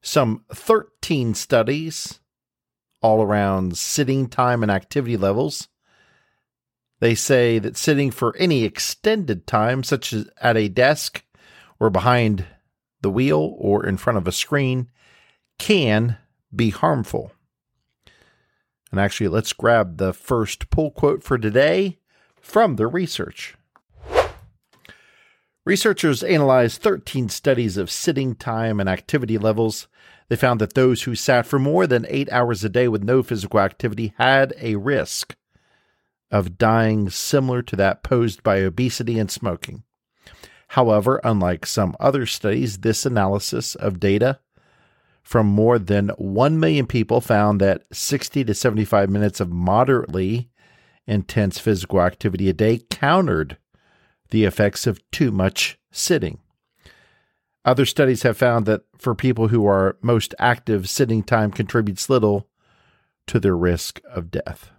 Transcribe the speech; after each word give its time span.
some 0.00 0.44
13 0.52 1.34
studies 1.34 2.20
all 3.00 3.22
around 3.22 3.76
sitting 3.76 4.28
time 4.28 4.62
and 4.62 4.72
activity 4.72 5.16
levels. 5.16 5.68
They 7.00 7.14
say 7.14 7.58
that 7.58 7.76
sitting 7.76 8.10
for 8.10 8.36
any 8.36 8.64
extended 8.64 9.46
time, 9.46 9.82
such 9.82 10.12
as 10.12 10.28
at 10.40 10.56
a 10.56 10.68
desk 10.68 11.22
or 11.78 11.90
behind 11.90 12.46
the 13.00 13.10
wheel 13.10 13.54
or 13.58 13.86
in 13.86 13.96
front 13.96 14.16
of 14.16 14.26
a 14.26 14.32
screen, 14.32 14.90
can 15.58 16.16
be 16.54 16.70
harmful. 16.70 17.32
And 18.90 18.98
actually, 18.98 19.28
let's 19.28 19.52
grab 19.52 19.98
the 19.98 20.12
first 20.12 20.70
pull 20.70 20.90
quote 20.90 21.22
for 21.22 21.38
today 21.38 21.98
from 22.40 22.76
the 22.76 22.86
research. 22.86 23.57
Researchers 25.68 26.22
analyzed 26.22 26.80
13 26.80 27.28
studies 27.28 27.76
of 27.76 27.90
sitting 27.90 28.34
time 28.34 28.80
and 28.80 28.88
activity 28.88 29.36
levels. 29.36 29.86
They 30.30 30.36
found 30.36 30.62
that 30.62 30.72
those 30.72 31.02
who 31.02 31.14
sat 31.14 31.44
for 31.44 31.58
more 31.58 31.86
than 31.86 32.06
eight 32.08 32.32
hours 32.32 32.64
a 32.64 32.70
day 32.70 32.88
with 32.88 33.04
no 33.04 33.22
physical 33.22 33.60
activity 33.60 34.14
had 34.16 34.54
a 34.58 34.76
risk 34.76 35.36
of 36.30 36.56
dying 36.56 37.10
similar 37.10 37.60
to 37.60 37.76
that 37.76 38.02
posed 38.02 38.42
by 38.42 38.60
obesity 38.60 39.18
and 39.18 39.30
smoking. 39.30 39.82
However, 40.68 41.20
unlike 41.22 41.66
some 41.66 41.94
other 42.00 42.24
studies, 42.24 42.78
this 42.78 43.04
analysis 43.04 43.74
of 43.74 44.00
data 44.00 44.40
from 45.22 45.46
more 45.46 45.78
than 45.78 46.08
1 46.16 46.58
million 46.58 46.86
people 46.86 47.20
found 47.20 47.60
that 47.60 47.82
60 47.92 48.42
to 48.42 48.54
75 48.54 49.10
minutes 49.10 49.38
of 49.38 49.52
moderately 49.52 50.48
intense 51.06 51.58
physical 51.58 52.00
activity 52.00 52.48
a 52.48 52.54
day 52.54 52.80
countered 52.90 53.58
the 54.30 54.44
effects 54.44 54.86
of 54.86 55.00
too 55.10 55.30
much 55.30 55.78
sitting. 55.90 56.38
Other 57.64 57.84
studies 57.84 58.22
have 58.22 58.36
found 58.36 58.66
that 58.66 58.82
for 58.96 59.14
people 59.14 59.48
who 59.48 59.66
are 59.66 59.96
most 60.00 60.34
active, 60.38 60.88
sitting 60.88 61.22
time 61.22 61.50
contributes 61.50 62.08
little 62.08 62.48
to 63.26 63.38
their 63.38 63.56
risk 63.56 64.00
of 64.08 64.30
death. 64.30 64.70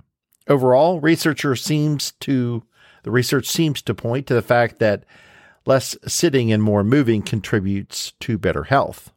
Overall, 0.48 1.00
researcher 1.00 1.56
seems 1.56 2.14
to 2.22 2.64
the 3.04 3.12
research 3.12 3.48
seems 3.48 3.82
to 3.84 3.94
point 3.94 4.28
to 4.28 4.34
the 4.34 4.42
fact 4.42 4.80
that 4.80 5.06
less 5.66 5.96
sitting 6.08 6.52
and 6.52 6.62
more 6.62 6.84
moving 6.84 7.22
contributes 7.22 8.12
to 8.20 8.38
better 8.38 8.64
health. 8.64 9.12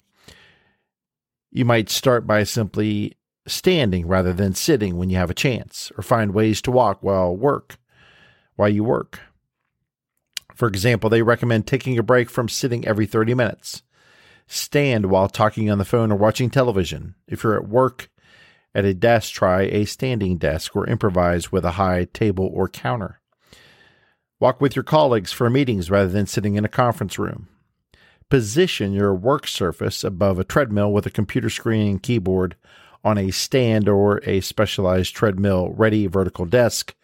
You 1.50 1.64
might 1.64 1.88
start 1.88 2.26
by 2.26 2.44
simply 2.44 3.16
standing 3.46 4.06
rather 4.06 4.32
than 4.32 4.54
sitting 4.54 4.96
when 4.96 5.10
you 5.10 5.16
have 5.16 5.30
a 5.30 5.34
chance, 5.34 5.90
or 5.96 6.02
find 6.02 6.32
ways 6.32 6.62
to 6.62 6.70
walk 6.70 7.02
while 7.02 7.36
work 7.36 7.76
while 8.56 8.68
you 8.68 8.84
work. 8.84 9.20
For 10.54 10.68
example, 10.68 11.10
they 11.10 11.22
recommend 11.22 11.66
taking 11.66 11.98
a 11.98 12.02
break 12.02 12.30
from 12.30 12.48
sitting 12.48 12.86
every 12.86 13.06
30 13.06 13.34
minutes. 13.34 13.82
Stand 14.46 15.06
while 15.06 15.28
talking 15.28 15.70
on 15.70 15.78
the 15.78 15.84
phone 15.84 16.12
or 16.12 16.16
watching 16.16 16.50
television. 16.50 17.14
If 17.26 17.42
you're 17.42 17.56
at 17.56 17.68
work 17.68 18.10
at 18.74 18.84
a 18.84 18.94
desk, 18.94 19.32
try 19.32 19.62
a 19.62 19.84
standing 19.84 20.38
desk 20.38 20.74
or 20.76 20.86
improvise 20.86 21.50
with 21.50 21.64
a 21.64 21.72
high 21.72 22.06
table 22.12 22.50
or 22.52 22.68
counter. 22.68 23.20
Walk 24.40 24.60
with 24.60 24.74
your 24.74 24.82
colleagues 24.82 25.32
for 25.32 25.48
meetings 25.48 25.90
rather 25.90 26.08
than 26.08 26.26
sitting 26.26 26.56
in 26.56 26.64
a 26.64 26.68
conference 26.68 27.18
room. 27.18 27.48
Position 28.28 28.92
your 28.92 29.14
work 29.14 29.46
surface 29.46 30.02
above 30.02 30.38
a 30.38 30.44
treadmill 30.44 30.92
with 30.92 31.06
a 31.06 31.10
computer 31.10 31.50
screen 31.50 31.88
and 31.88 32.02
keyboard 32.02 32.56
on 33.04 33.18
a 33.18 33.30
stand 33.30 33.88
or 33.88 34.20
a 34.24 34.40
specialized 34.40 35.14
treadmill 35.14 35.70
ready 35.70 36.06
vertical 36.06 36.44
desk 36.44 36.94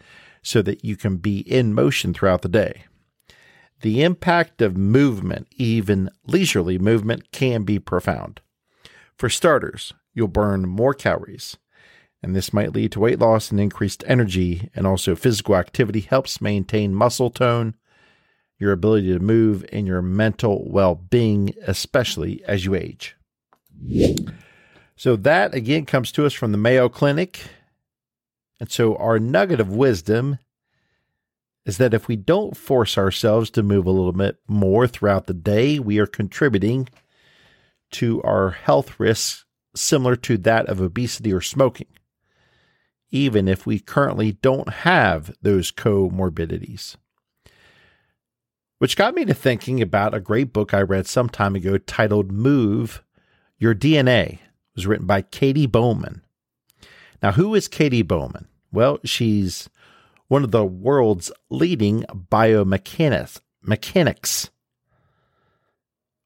so 0.43 0.63
that 0.63 0.85
you 0.85 0.97
can 0.97 1.17
be 1.17 1.41
in 1.41 1.75
motion 1.75 2.13
throughout 2.15 2.43
the 2.43 2.49
day. 2.49 2.85
The 3.81 4.03
impact 4.03 4.61
of 4.61 4.77
movement, 4.77 5.47
even 5.57 6.11
leisurely 6.27 6.79
movement, 6.79 7.31
can 7.31 7.63
be 7.63 7.79
profound. 7.79 8.41
For 9.17 9.29
starters, 9.29 9.95
you'll 10.15 10.29
burn 10.29 10.69
more 10.69 10.95
calories, 10.95 11.57
and 12.23 12.35
this 12.35 12.53
might 12.53 12.73
lead 12.73 12.93
to 12.93 13.01
weight 13.01 13.21
loss 13.21 13.51
and 13.51 13.61
increased 13.61 14.03
energy, 14.07 14.69
and 14.75 14.87
also 14.87 15.15
physical 15.15 15.57
activity 15.57 16.01
helps 16.01 16.41
maintain 16.41 16.95
muscle 16.95 17.31
tone, 17.31 17.77
your 18.59 18.73
ability 18.73 19.13
to 19.13 19.21
move, 19.21 19.65
and 19.73 19.87
your 19.87 20.03
mental 20.03 20.69
well 20.69 20.97
being, 20.97 21.55
especially 21.65 22.43
as 22.45 22.65
you 22.65 22.75
age. 22.75 23.17
So, 24.97 25.15
that 25.15 25.55
again 25.55 25.87
comes 25.87 26.11
to 26.13 26.27
us 26.27 26.33
from 26.33 26.51
the 26.51 26.59
Mayo 26.59 26.89
Clinic. 26.89 27.45
And 28.59 28.69
so, 28.69 28.97
our 28.97 29.21
nugget 29.21 29.61
of 29.61 29.69
wisdom 29.69 30.41
is 31.69 31.77
that 31.77 31.93
if 31.93 32.09
we 32.09 32.17
don't 32.17 32.57
force 32.57 32.97
ourselves 32.97 33.51
to 33.51 33.63
move 33.63 33.85
a 33.85 33.91
little 33.91 34.13
bit 34.13 34.39
more 34.49 34.89
throughout 34.89 35.27
the 35.27 35.35
day, 35.35 35.79
we 35.79 35.99
are 35.99 36.07
contributing 36.07 36.89
to 37.91 38.23
our 38.23 38.53
health 38.53 38.99
risks 38.99 39.45
similar 39.77 40.17
to 40.17 40.39
that 40.39 40.65
of 40.67 40.81
obesity 40.81 41.31
or 41.31 41.43
smoking, 41.43 41.87
even 43.11 43.47
if 43.47 43.67
we 43.67 43.79
currently 43.79 44.33
don't 44.33 44.71
have 44.71 45.31
those 45.43 45.71
comorbidities. 45.71 46.97
Which 48.79 48.97
got 48.97 49.15
me 49.15 49.27
to 49.27 49.35
thinking 49.35 49.83
about 49.83 50.15
a 50.15 50.21
great 50.21 50.55
book 50.55 50.73
I 50.73 50.81
read 50.81 51.07
some 51.07 51.29
time 51.29 51.55
ago 51.55 51.77
titled 51.77 52.33
Move 52.33 53.03
Your 53.59 53.75
DNA. 53.75 54.33
It 54.33 54.41
was 54.75 54.87
written 54.87 55.07
by 55.07 55.21
Katie 55.21 55.67
Bowman. 55.67 56.23
Now, 57.23 57.33
who 57.33 57.55
is 57.55 57.69
Katie 57.69 58.01
Bowman? 58.01 58.49
Well, 58.73 59.01
she's 59.05 59.69
one 60.29 60.45
of 60.45 60.51
the 60.51 60.65
world's 60.65 61.33
leading 61.51 62.05
biomechanics, 62.31 63.41
mechanics, 63.63 64.51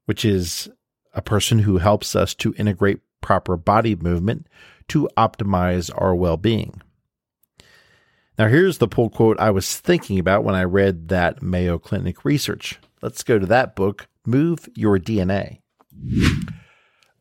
which 0.04 0.24
is 0.24 0.68
a 1.14 1.22
person 1.22 1.60
who 1.60 1.78
helps 1.78 2.14
us 2.14 2.34
to 2.34 2.54
integrate 2.58 3.00
proper 3.20 3.56
body 3.56 3.94
movement 3.94 4.46
to 4.88 5.08
optimize 5.16 5.90
our 5.96 6.14
well 6.14 6.36
being. 6.36 6.82
Now, 8.38 8.48
here's 8.48 8.78
the 8.78 8.88
pull 8.88 9.10
quote 9.10 9.38
I 9.38 9.50
was 9.50 9.78
thinking 9.78 10.18
about 10.18 10.44
when 10.44 10.54
I 10.54 10.64
read 10.64 11.08
that 11.08 11.42
Mayo 11.42 11.78
Clinic 11.78 12.24
research. 12.24 12.80
Let's 13.00 13.22
go 13.22 13.38
to 13.38 13.46
that 13.46 13.76
book, 13.76 14.08
Move 14.26 14.68
Your 14.74 14.98
DNA. 14.98 15.60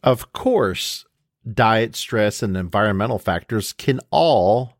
Of 0.03 0.33
course, 0.33 1.05
diet, 1.51 1.95
stress, 1.95 2.41
and 2.41 2.57
environmental 2.57 3.19
factors 3.19 3.73
can 3.73 3.99
all 4.09 4.77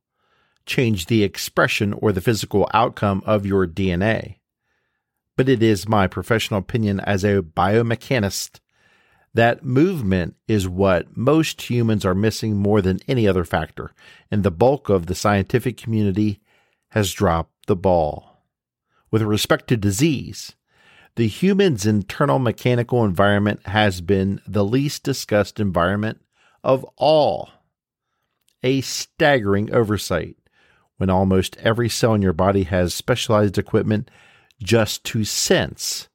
change 0.66 1.06
the 1.06 1.24
expression 1.24 1.94
or 1.94 2.12
the 2.12 2.22
physical 2.22 2.70
outcome 2.74 3.24
of 3.26 3.46
your 3.46 3.68
DNA. 3.68 4.38
But 5.38 5.50
it 5.50 5.64
is 5.64 5.88
my 5.88 6.08
professional 6.08 6.60
opinion 6.60 7.00
as 7.00 7.24
a 7.24 7.42
biomechanist 7.42 8.60
that 9.34 9.64
movement 9.64 10.36
is 10.48 10.68
what 10.68 11.16
most 11.16 11.70
humans 11.70 12.04
are 12.04 12.16
missing 12.16 12.58
more 12.58 12.82
than 12.82 13.00
any 13.08 13.28
other 13.28 13.46
factor, 13.46 13.94
and 14.30 14.44
the 14.44 14.52
bulk 14.52 14.90
of 14.90 15.06
the 15.06 15.16
scientific 15.16 15.78
community 15.78 16.42
has 16.90 17.14
dropped 17.14 17.68
the 17.68 17.76
ball. 17.76 18.46
With 19.10 19.22
respect 19.22 19.68
to 19.70 19.78
disease, 19.78 20.56
the 21.16 21.28
human's 21.28 21.86
internal 21.86 22.40
mechanical 22.40 23.06
environment 23.06 23.66
has 23.68 24.02
been 24.02 24.42
the 24.46 24.66
least 24.66 25.04
discussed 25.04 25.60
environment 25.60 26.22
of 26.64 26.84
all. 26.98 27.50
A 28.64 28.82
staggering 28.82 29.74
oversight 29.74 30.38
when 31.02 31.10
almost 31.10 31.58
every 31.58 31.90
cell 31.90 32.14
in 32.14 32.22
your 32.22 32.32
body 32.32 32.62
has 32.62 32.94
specialized 32.94 33.58
equipment 33.58 34.12
just 34.62 35.04
to 35.04 35.24
sense 35.24 36.10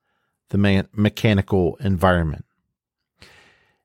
the 0.51 0.59
me- 0.59 0.85
mechanical 0.93 1.75
environment. 1.81 2.45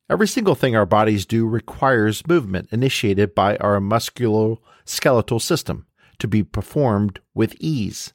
Every 0.07 0.27
single 0.27 0.53
thing 0.53 0.75
our 0.75 0.85
bodies 0.85 1.25
do 1.25 1.47
requires 1.47 2.27
movement 2.27 2.69
initiated 2.71 3.33
by 3.33 3.57
our 3.57 3.79
musculoskeletal 3.79 5.41
system 5.41 5.87
to 6.19 6.27
be 6.27 6.43
performed 6.43 7.19
with 7.33 7.55
ease. 7.59 8.13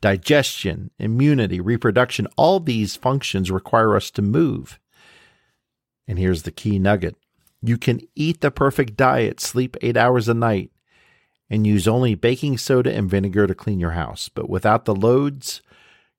Digestion, 0.00 0.92
immunity, 0.96 1.60
reproduction, 1.60 2.28
all 2.36 2.60
these 2.60 2.94
functions 2.94 3.50
require 3.50 3.96
us 3.96 4.12
to 4.12 4.22
move. 4.22 4.78
And 6.06 6.20
here's 6.20 6.44
the 6.44 6.52
key 6.52 6.78
nugget 6.78 7.16
you 7.60 7.78
can 7.78 8.00
eat 8.14 8.42
the 8.42 8.52
perfect 8.52 8.96
diet, 8.96 9.40
sleep 9.40 9.76
eight 9.82 9.96
hours 9.96 10.28
a 10.28 10.34
night, 10.34 10.70
and 11.50 11.66
use 11.66 11.88
only 11.88 12.14
baking 12.14 12.58
soda 12.58 12.94
and 12.94 13.08
vinegar 13.10 13.46
to 13.46 13.54
clean 13.54 13.80
your 13.80 13.92
house. 13.92 14.28
But 14.28 14.50
without 14.50 14.84
the 14.84 14.94
loads 14.94 15.62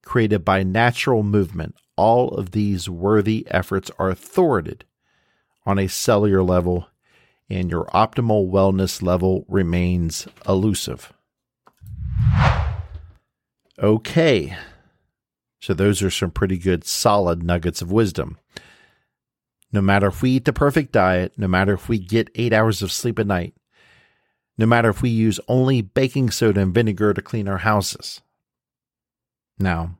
created 0.03 0.43
by 0.43 0.63
natural 0.63 1.23
movement, 1.23 1.75
all 1.95 2.29
of 2.29 2.51
these 2.51 2.89
worthy 2.89 3.45
efforts 3.49 3.91
are 3.99 4.15
thwarted 4.15 4.85
on 5.65 5.77
a 5.77 5.87
cellular 5.87 6.41
level 6.41 6.87
and 7.49 7.69
your 7.69 7.85
optimal 7.85 8.49
wellness 8.49 9.01
level 9.01 9.45
remains 9.47 10.27
elusive. 10.47 11.11
Okay. 13.79 14.55
So, 15.61 15.73
those 15.73 16.01
are 16.01 16.11
some 16.11 16.31
pretty 16.31 16.57
good, 16.57 16.85
solid 16.85 17.43
nuggets 17.43 17.81
of 17.81 17.91
wisdom. 17.91 18.37
No 19.71 19.81
matter 19.81 20.07
if 20.07 20.21
we 20.21 20.31
eat 20.31 20.45
the 20.45 20.53
perfect 20.53 20.91
diet, 20.91 21.33
no 21.37 21.47
matter 21.47 21.73
if 21.73 21.89
we 21.89 21.99
get 21.99 22.29
eight 22.35 22.53
hours 22.53 22.81
of 22.81 22.91
sleep 22.91 23.19
a 23.19 23.23
night, 23.23 23.53
no 24.59 24.65
matter 24.65 24.89
if 24.89 25.01
we 25.01 25.09
use 25.09 25.39
only 25.47 25.81
baking 25.81 26.29
soda 26.29 26.59
and 26.59 26.73
vinegar 26.73 27.13
to 27.13 27.21
clean 27.21 27.47
our 27.47 27.59
houses. 27.59 28.19
Now, 29.57 29.95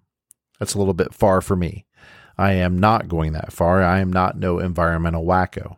that's 0.59 0.73
a 0.73 0.77
little 0.77 0.93
bit 0.93 1.13
far 1.13 1.39
for 1.39 1.55
me. 1.55 1.85
I 2.37 2.51
am 2.53 2.77
not 2.77 3.07
going 3.07 3.31
that 3.31 3.53
far. 3.53 3.81
I 3.81 3.99
am 3.99 4.11
not 4.11 4.37
no 4.37 4.59
environmental 4.59 5.23
wacko. 5.23 5.77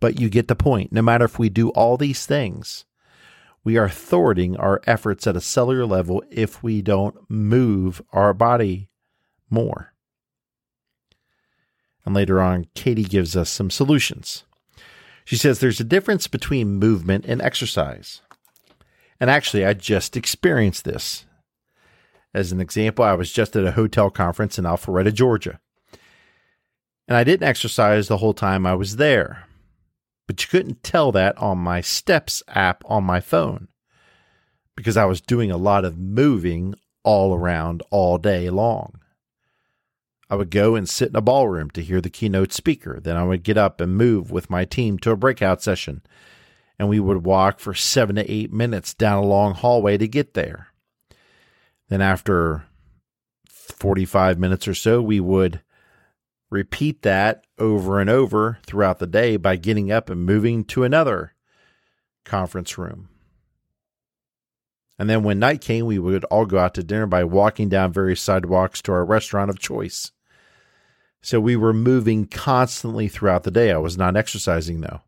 But 0.00 0.20
you 0.20 0.28
get 0.28 0.46
the 0.46 0.54
point. 0.54 0.92
No 0.92 1.02
matter 1.02 1.24
if 1.24 1.40
we 1.40 1.48
do 1.48 1.70
all 1.70 1.96
these 1.96 2.24
things, 2.24 2.84
we 3.64 3.76
are 3.76 3.88
thwarting 3.88 4.56
our 4.56 4.80
efforts 4.86 5.26
at 5.26 5.36
a 5.36 5.40
cellular 5.40 5.84
level 5.84 6.22
if 6.30 6.62
we 6.62 6.80
don't 6.80 7.16
move 7.28 8.00
our 8.12 8.32
body 8.32 8.88
more. 9.50 9.94
And 12.04 12.14
later 12.14 12.40
on, 12.40 12.68
Katie 12.76 13.02
gives 13.02 13.36
us 13.36 13.50
some 13.50 13.70
solutions. 13.70 14.44
She 15.24 15.36
says 15.36 15.60
there's 15.60 15.80
a 15.80 15.84
difference 15.84 16.26
between 16.26 16.78
movement 16.78 17.24
and 17.26 17.40
exercise. 17.40 18.20
And 19.20 19.30
actually, 19.30 19.64
I 19.64 19.74
just 19.74 20.16
experienced 20.16 20.84
this. 20.84 21.26
As 22.34 22.50
an 22.50 22.60
example, 22.60 23.04
I 23.04 23.14
was 23.14 23.32
just 23.32 23.54
at 23.56 23.64
a 23.64 23.72
hotel 23.72 24.10
conference 24.10 24.58
in 24.58 24.64
Alpharetta, 24.64 25.12
Georgia. 25.12 25.60
And 27.06 27.16
I 27.16 27.24
didn't 27.24 27.46
exercise 27.46 28.08
the 28.08 28.18
whole 28.18 28.34
time 28.34 28.66
I 28.66 28.74
was 28.74 28.96
there. 28.96 29.44
But 30.26 30.42
you 30.42 30.48
couldn't 30.48 30.82
tell 30.82 31.12
that 31.12 31.36
on 31.38 31.58
my 31.58 31.80
Steps 31.80 32.42
app 32.48 32.82
on 32.86 33.04
my 33.04 33.20
phone 33.20 33.68
because 34.76 34.96
I 34.96 35.04
was 35.04 35.20
doing 35.20 35.50
a 35.50 35.56
lot 35.56 35.84
of 35.84 35.98
moving 35.98 36.74
all 37.04 37.34
around 37.34 37.82
all 37.90 38.18
day 38.18 38.48
long. 38.48 38.98
I 40.32 40.34
would 40.34 40.50
go 40.50 40.76
and 40.76 40.88
sit 40.88 41.10
in 41.10 41.16
a 41.16 41.20
ballroom 41.20 41.68
to 41.72 41.82
hear 41.82 42.00
the 42.00 42.08
keynote 42.08 42.54
speaker. 42.54 42.98
Then 42.98 43.18
I 43.18 43.22
would 43.22 43.42
get 43.42 43.58
up 43.58 43.82
and 43.82 43.94
move 43.94 44.30
with 44.30 44.48
my 44.48 44.64
team 44.64 44.98
to 45.00 45.10
a 45.10 45.16
breakout 45.16 45.62
session. 45.62 46.00
And 46.78 46.88
we 46.88 47.00
would 47.00 47.26
walk 47.26 47.60
for 47.60 47.74
seven 47.74 48.16
to 48.16 48.32
eight 48.32 48.50
minutes 48.50 48.94
down 48.94 49.22
a 49.22 49.26
long 49.26 49.52
hallway 49.52 49.98
to 49.98 50.08
get 50.08 50.32
there. 50.32 50.68
Then, 51.90 52.00
after 52.00 52.64
45 53.46 54.38
minutes 54.38 54.66
or 54.66 54.72
so, 54.72 55.02
we 55.02 55.20
would 55.20 55.60
repeat 56.48 57.02
that 57.02 57.44
over 57.58 58.00
and 58.00 58.08
over 58.08 58.58
throughout 58.64 59.00
the 59.00 59.06
day 59.06 59.36
by 59.36 59.56
getting 59.56 59.92
up 59.92 60.08
and 60.08 60.24
moving 60.24 60.64
to 60.64 60.82
another 60.82 61.34
conference 62.24 62.78
room. 62.78 63.10
And 64.98 65.10
then 65.10 65.24
when 65.24 65.38
night 65.38 65.60
came, 65.60 65.84
we 65.84 65.98
would 65.98 66.24
all 66.24 66.46
go 66.46 66.58
out 66.58 66.72
to 66.76 66.82
dinner 66.82 67.06
by 67.06 67.22
walking 67.22 67.68
down 67.68 67.92
various 67.92 68.22
sidewalks 68.22 68.80
to 68.82 68.92
our 68.92 69.04
restaurant 69.04 69.50
of 69.50 69.58
choice. 69.58 70.10
So 71.22 71.40
we 71.40 71.56
were 71.56 71.72
moving 71.72 72.26
constantly 72.26 73.08
throughout 73.08 73.44
the 73.44 73.50
day. 73.50 73.70
I 73.70 73.78
was 73.78 73.96
not 73.96 74.16
exercising 74.16 74.80
though. 74.80 75.00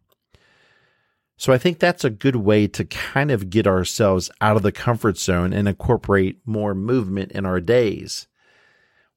So 1.37 1.53
I 1.53 1.59
think 1.59 1.79
that's 1.79 2.05
a 2.05 2.11
good 2.11 2.37
way 2.37 2.69
to 2.69 2.85
kind 2.85 3.33
of 3.33 3.51
get 3.51 3.67
ourselves 3.67 4.31
out 4.41 4.57
of 4.57 4.63
the 4.63 4.71
comfort 4.73 5.19
zone 5.19 5.53
and 5.53 5.67
incorporate 5.67 6.39
more 6.47 6.75
movement 6.75 7.33
in 7.33 7.45
our 7.45 7.61
days. 7.61 8.29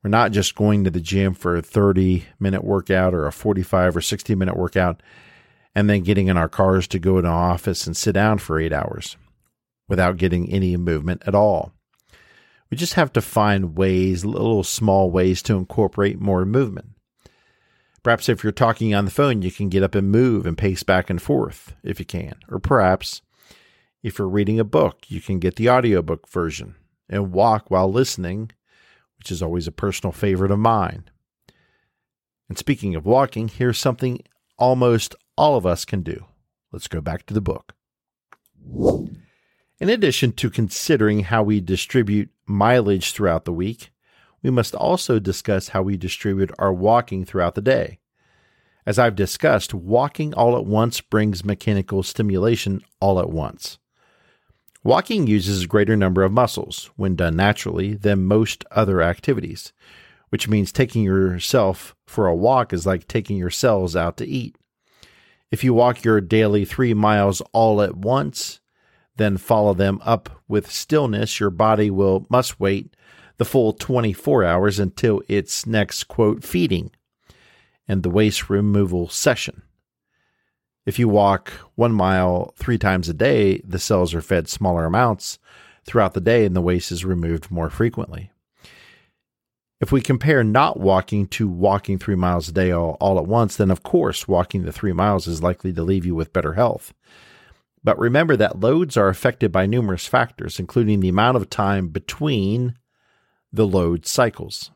We're 0.03 0.09
not 0.09 0.31
just 0.31 0.55
going 0.55 0.83
to 0.83 0.89
the 0.89 0.99
gym 0.99 1.35
for 1.35 1.55
a 1.55 1.61
30 1.61 2.25
minute 2.39 2.63
workout 2.63 3.13
or 3.13 3.27
a 3.27 3.31
45 3.31 3.97
or 3.97 4.01
60 4.01 4.35
minute 4.35 4.57
workout 4.57 5.03
and 5.75 5.88
then 5.88 6.01
getting 6.01 6.27
in 6.27 6.38
our 6.38 6.50
cars 6.50 6.88
to 6.88 7.00
go 7.00 7.13
to 7.13 7.19
an 7.19 7.25
office 7.25 7.85
and 7.85 7.95
sit 7.95 8.13
down 8.13 8.39
for 8.39 8.59
eight 8.59 8.73
hours 8.73 9.15
without 9.88 10.17
getting 10.17 10.51
any 10.51 10.75
movement 10.75 11.21
at 11.27 11.35
all. 11.35 11.71
We 12.69 12.77
just 12.77 12.95
have 12.95 13.13
to 13.13 13.21
find 13.21 13.77
ways, 13.77 14.25
little 14.25 14.63
small 14.63 15.09
ways 15.09 15.41
to 15.43 15.55
incorporate 15.55 16.19
more 16.19 16.45
movement. 16.45 16.89
Perhaps 18.03 18.29
if 18.29 18.43
you're 18.43 18.51
talking 18.51 18.93
on 18.93 19.05
the 19.05 19.11
phone, 19.11 19.41
you 19.41 19.51
can 19.51 19.69
get 19.69 19.83
up 19.83 19.95
and 19.95 20.11
move 20.11 20.45
and 20.45 20.57
pace 20.57 20.83
back 20.83 21.09
and 21.09 21.21
forth 21.21 21.75
if 21.83 21.99
you 21.99 22.05
can. 22.05 22.35
Or 22.49 22.59
perhaps 22.59 23.21
if 24.03 24.17
you're 24.17 24.29
reading 24.29 24.59
a 24.59 24.63
book, 24.63 25.05
you 25.07 25.21
can 25.21 25.39
get 25.39 25.55
the 25.55 25.69
audiobook 25.69 26.29
version 26.29 26.75
and 27.09 27.31
walk 27.31 27.69
while 27.69 27.91
listening, 27.91 28.51
which 29.17 29.31
is 29.31 29.41
always 29.41 29.67
a 29.67 29.71
personal 29.71 30.11
favorite 30.11 30.51
of 30.51 30.59
mine. 30.59 31.09
And 32.47 32.57
speaking 32.57 32.95
of 32.95 33.05
walking, 33.05 33.47
here's 33.47 33.77
something 33.77 34.21
almost 34.57 35.15
all 35.37 35.57
of 35.57 35.65
us 35.65 35.83
can 35.85 36.01
do. 36.01 36.25
Let's 36.71 36.87
go 36.87 37.01
back 37.01 37.25
to 37.25 37.33
the 37.33 37.41
book. 37.41 37.73
In 39.79 39.89
addition 39.89 40.31
to 40.33 40.49
considering 40.49 41.21
how 41.21 41.43
we 41.43 41.59
distribute 41.59 42.29
mileage 42.47 43.11
throughout 43.11 43.45
the 43.45 43.53
week, 43.53 43.91
we 44.41 44.49
must 44.49 44.75
also 44.75 45.19
discuss 45.19 45.69
how 45.69 45.81
we 45.81 45.97
distribute 45.97 46.51
our 46.57 46.73
walking 46.73 47.25
throughout 47.25 47.55
the 47.55 47.61
day. 47.61 47.99
As 48.85 48.97
I've 48.97 49.15
discussed, 49.15 49.73
walking 49.73 50.33
all 50.33 50.57
at 50.57 50.65
once 50.65 51.01
brings 51.01 51.44
mechanical 51.44 52.03
stimulation 52.03 52.81
all 53.01 53.19
at 53.19 53.29
once. 53.29 53.79
Walking 54.83 55.27
uses 55.27 55.63
a 55.63 55.67
greater 55.67 55.97
number 55.97 56.23
of 56.23 56.31
muscles, 56.31 56.89
when 56.95 57.17
done 57.17 57.35
naturally, 57.35 57.95
than 57.95 58.23
most 58.23 58.63
other 58.71 59.01
activities, 59.01 59.73
which 60.29 60.47
means 60.47 60.71
taking 60.71 61.03
yourself 61.03 61.95
for 62.05 62.27
a 62.27 62.35
walk 62.35 62.71
is 62.71 62.85
like 62.85 63.07
taking 63.07 63.35
your 63.35 63.50
cells 63.50 63.95
out 63.95 64.15
to 64.17 64.25
eat. 64.25 64.55
If 65.51 65.63
you 65.63 65.73
walk 65.73 66.05
your 66.05 66.21
daily 66.21 66.63
three 66.63 66.93
miles 66.93 67.41
all 67.51 67.81
at 67.81 67.97
once, 67.97 68.61
then 69.17 69.37
follow 69.37 69.73
them 69.73 69.99
up 70.03 70.29
with 70.47 70.71
stillness, 70.71 71.39
your 71.39 71.49
body 71.49 71.89
will 71.89 72.25
must 72.29 72.59
wait 72.59 72.95
the 73.37 73.45
full 73.45 73.73
24 73.73 74.43
hours 74.43 74.79
until 74.79 75.21
its 75.27 75.65
next 75.65 76.05
quote 76.05 76.43
feeding 76.43 76.91
and 77.87 78.03
the 78.03 78.09
waste 78.09 78.49
removal 78.49 79.07
session. 79.07 79.61
If 80.85 80.97
you 80.97 81.09
walk 81.09 81.51
one 81.75 81.91
mile 81.91 82.53
three 82.55 82.77
times 82.77 83.09
a 83.09 83.13
day, 83.13 83.59
the 83.65 83.79
cells 83.79 84.13
are 84.13 84.21
fed 84.21 84.47
smaller 84.47 84.85
amounts 84.85 85.37
throughout 85.85 86.13
the 86.13 86.21
day 86.21 86.45
and 86.45 86.55
the 86.55 86.61
waste 86.61 86.91
is 86.91 87.05
removed 87.05 87.51
more 87.51 87.69
frequently. 87.69 88.31
If 89.79 89.91
we 89.91 90.01
compare 90.01 90.43
not 90.43 90.79
walking 90.79 91.27
to 91.27 91.47
walking 91.47 92.00
three 92.00 92.15
miles 92.15 92.50
a 92.50 92.51
day 92.51 92.71
all, 92.71 92.97
all 93.00 93.19
at 93.19 93.27
once, 93.27 93.57
then 93.57 93.69
of 93.69 93.83
course 93.83 94.27
walking 94.27 94.63
the 94.63 94.71
three 94.71 94.93
miles 94.93 95.27
is 95.27 95.43
likely 95.43 95.71
to 95.74 95.83
leave 95.83 96.05
you 96.05 96.15
with 96.15 96.33
better 96.33 96.53
health. 96.53 96.93
But 97.88 97.98
remember 98.00 98.36
that 98.36 98.60
loads 98.60 98.98
are 98.98 99.08
affected 99.08 99.53
by 99.53 99.65
numerous 99.65 100.08
factors, 100.08 100.60
including 100.60 101.00
the 101.00 101.08
amount 101.08 101.38
of 101.38 101.50
time 101.50 101.88
between 101.88 102.75
the 103.53 103.65
load 103.65 104.06
cycles. 104.06 104.72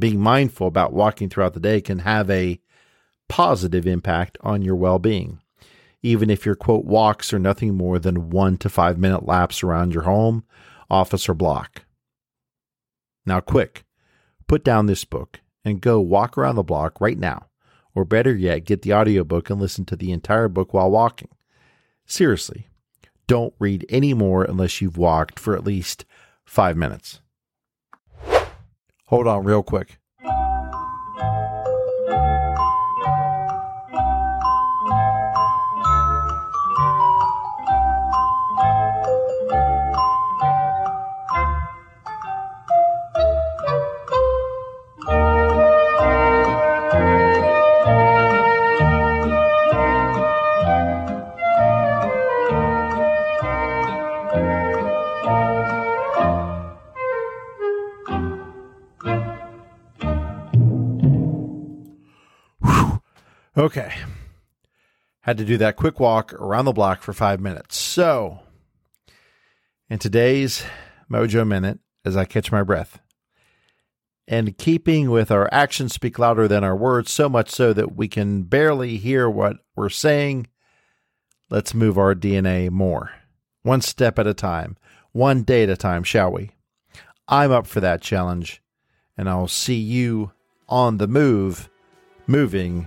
Being 0.00 0.18
mindful 0.18 0.66
about 0.66 0.92
walking 0.92 1.28
throughout 1.28 1.54
the 1.54 1.60
day 1.60 1.80
can 1.80 2.00
have 2.00 2.28
a 2.28 2.60
positive 3.28 3.86
impact 3.86 4.36
on 4.40 4.62
your 4.62 4.74
well 4.74 4.98
being, 4.98 5.38
even 6.02 6.28
if 6.28 6.44
your 6.44 6.56
quote 6.56 6.84
walks 6.84 7.32
are 7.32 7.38
nothing 7.38 7.76
more 7.76 8.00
than 8.00 8.30
one 8.30 8.56
to 8.56 8.68
five 8.68 8.98
minute 8.98 9.24
laps 9.24 9.62
around 9.62 9.94
your 9.94 10.02
home, 10.02 10.42
office, 10.90 11.28
or 11.28 11.34
block. 11.34 11.84
Now, 13.24 13.38
quick, 13.38 13.84
put 14.48 14.64
down 14.64 14.86
this 14.86 15.04
book 15.04 15.38
and 15.64 15.80
go 15.80 16.00
walk 16.00 16.36
around 16.36 16.56
the 16.56 16.64
block 16.64 17.00
right 17.00 17.16
now, 17.16 17.46
or 17.94 18.04
better 18.04 18.34
yet, 18.34 18.64
get 18.64 18.82
the 18.82 18.94
audiobook 18.94 19.50
and 19.50 19.60
listen 19.60 19.84
to 19.84 19.94
the 19.94 20.10
entire 20.10 20.48
book 20.48 20.74
while 20.74 20.90
walking. 20.90 21.28
Seriously, 22.10 22.66
don't 23.28 23.54
read 23.60 23.86
any 23.88 24.14
more 24.14 24.42
unless 24.42 24.80
you've 24.80 24.98
walked 24.98 25.38
for 25.38 25.54
at 25.54 25.62
least 25.62 26.04
five 26.44 26.76
minutes. 26.76 27.20
Hold 29.06 29.28
on, 29.28 29.44
real 29.44 29.62
quick. 29.62 29.99
Okay. 63.56 63.92
Had 65.22 65.38
to 65.38 65.44
do 65.44 65.56
that 65.58 65.76
quick 65.76 66.00
walk 66.00 66.32
around 66.34 66.64
the 66.64 66.72
block 66.72 67.02
for 67.02 67.12
five 67.12 67.40
minutes. 67.40 67.76
So, 67.76 68.40
in 69.88 69.98
today's 69.98 70.64
Mojo 71.10 71.46
Minute, 71.46 71.80
as 72.04 72.16
I 72.16 72.24
catch 72.24 72.52
my 72.52 72.62
breath, 72.62 73.00
and 74.26 74.56
keeping 74.56 75.10
with 75.10 75.30
our 75.30 75.48
actions 75.52 75.92
speak 75.92 76.18
louder 76.18 76.46
than 76.46 76.64
our 76.64 76.76
words, 76.76 77.10
so 77.10 77.28
much 77.28 77.50
so 77.50 77.72
that 77.72 77.96
we 77.96 78.08
can 78.08 78.44
barely 78.44 78.96
hear 78.96 79.28
what 79.28 79.56
we're 79.74 79.88
saying, 79.88 80.46
Let's 81.50 81.74
move 81.74 81.98
our 81.98 82.14
DNA 82.14 82.70
more. 82.70 83.10
One 83.62 83.80
step 83.80 84.20
at 84.20 84.26
a 84.28 84.34
time, 84.34 84.76
one 85.10 85.42
day 85.42 85.64
at 85.64 85.68
a 85.68 85.76
time, 85.76 86.04
shall 86.04 86.30
we? 86.30 86.52
I'm 87.26 87.50
up 87.50 87.66
for 87.66 87.80
that 87.80 88.02
challenge, 88.02 88.62
and 89.16 89.28
I'll 89.28 89.48
see 89.48 89.74
you 89.74 90.30
on 90.68 90.98
the 90.98 91.08
move, 91.08 91.68
moving 92.28 92.86